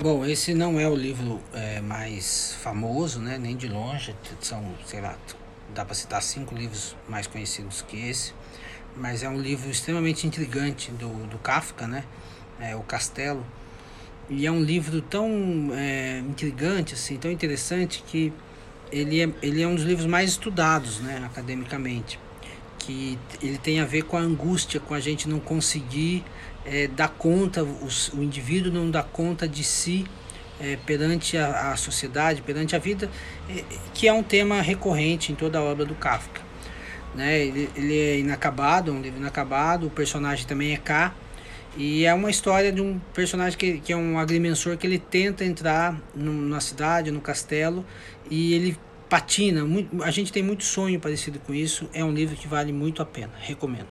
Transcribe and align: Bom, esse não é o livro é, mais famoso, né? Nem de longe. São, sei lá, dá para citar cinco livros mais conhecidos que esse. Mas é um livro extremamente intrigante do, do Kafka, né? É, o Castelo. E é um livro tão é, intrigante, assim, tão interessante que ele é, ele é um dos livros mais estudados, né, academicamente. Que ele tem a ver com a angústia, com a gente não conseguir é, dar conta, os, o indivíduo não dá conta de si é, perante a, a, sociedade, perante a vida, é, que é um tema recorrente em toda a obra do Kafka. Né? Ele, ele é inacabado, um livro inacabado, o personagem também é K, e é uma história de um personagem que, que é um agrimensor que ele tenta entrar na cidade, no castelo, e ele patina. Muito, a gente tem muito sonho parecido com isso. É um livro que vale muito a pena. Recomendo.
Bom, 0.00 0.24
esse 0.24 0.54
não 0.54 0.78
é 0.78 0.88
o 0.88 0.94
livro 0.94 1.40
é, 1.52 1.80
mais 1.80 2.54
famoso, 2.62 3.18
né? 3.18 3.36
Nem 3.36 3.56
de 3.56 3.66
longe. 3.66 4.14
São, 4.40 4.64
sei 4.86 5.00
lá, 5.00 5.18
dá 5.74 5.84
para 5.84 5.92
citar 5.92 6.22
cinco 6.22 6.54
livros 6.54 6.94
mais 7.08 7.26
conhecidos 7.26 7.82
que 7.82 8.08
esse. 8.08 8.32
Mas 8.96 9.24
é 9.24 9.28
um 9.28 9.36
livro 9.36 9.68
extremamente 9.68 10.24
intrigante 10.24 10.92
do, 10.92 11.26
do 11.26 11.36
Kafka, 11.38 11.88
né? 11.88 12.04
É, 12.60 12.76
o 12.76 12.82
Castelo. 12.82 13.44
E 14.30 14.46
é 14.46 14.52
um 14.52 14.62
livro 14.62 15.02
tão 15.02 15.28
é, 15.72 16.20
intrigante, 16.20 16.94
assim, 16.94 17.16
tão 17.16 17.32
interessante 17.32 18.04
que 18.06 18.32
ele 18.92 19.20
é, 19.20 19.28
ele 19.42 19.62
é 19.62 19.66
um 19.66 19.74
dos 19.74 19.84
livros 19.84 20.06
mais 20.06 20.30
estudados, 20.30 21.00
né, 21.00 21.20
academicamente. 21.26 22.20
Que 22.88 23.18
ele 23.42 23.58
tem 23.58 23.80
a 23.80 23.84
ver 23.84 24.04
com 24.04 24.16
a 24.16 24.20
angústia, 24.20 24.80
com 24.80 24.94
a 24.94 25.00
gente 25.00 25.28
não 25.28 25.38
conseguir 25.38 26.24
é, 26.64 26.86
dar 26.86 27.08
conta, 27.08 27.62
os, 27.62 28.08
o 28.14 28.22
indivíduo 28.22 28.72
não 28.72 28.90
dá 28.90 29.02
conta 29.02 29.46
de 29.46 29.62
si 29.62 30.06
é, 30.58 30.78
perante 30.86 31.36
a, 31.36 31.72
a, 31.72 31.76
sociedade, 31.76 32.40
perante 32.40 32.74
a 32.74 32.78
vida, 32.78 33.10
é, 33.46 33.62
que 33.92 34.08
é 34.08 34.12
um 34.12 34.22
tema 34.22 34.62
recorrente 34.62 35.32
em 35.32 35.34
toda 35.34 35.58
a 35.58 35.62
obra 35.62 35.84
do 35.84 35.94
Kafka. 35.94 36.40
Né? 37.14 37.40
Ele, 37.40 37.70
ele 37.76 37.98
é 37.98 38.18
inacabado, 38.20 38.90
um 38.90 39.02
livro 39.02 39.20
inacabado, 39.20 39.86
o 39.86 39.90
personagem 39.90 40.46
também 40.46 40.72
é 40.72 40.78
K, 40.78 41.14
e 41.76 42.06
é 42.06 42.14
uma 42.14 42.30
história 42.30 42.72
de 42.72 42.80
um 42.80 42.98
personagem 43.12 43.58
que, 43.58 43.80
que 43.80 43.92
é 43.92 43.96
um 43.96 44.18
agrimensor 44.18 44.78
que 44.78 44.86
ele 44.86 44.98
tenta 44.98 45.44
entrar 45.44 45.94
na 46.14 46.58
cidade, 46.58 47.10
no 47.10 47.20
castelo, 47.20 47.84
e 48.30 48.54
ele 48.54 48.78
patina. 49.08 49.64
Muito, 49.64 50.02
a 50.02 50.10
gente 50.10 50.32
tem 50.32 50.42
muito 50.42 50.64
sonho 50.64 50.98
parecido 51.00 51.38
com 51.38 51.54
isso. 51.54 51.88
É 51.92 52.04
um 52.04 52.12
livro 52.12 52.36
que 52.36 52.48
vale 52.48 52.72
muito 52.72 53.00
a 53.00 53.06
pena. 53.06 53.32
Recomendo. 53.40 53.86